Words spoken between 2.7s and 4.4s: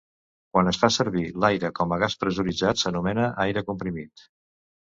s'anomena aire comprimit.